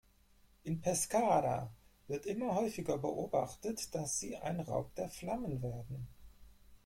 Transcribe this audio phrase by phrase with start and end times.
[0.63, 1.69] In Pescara
[2.07, 6.07] wird immer häufiger beobachtet, dass sie ein Raub der Flammen werden.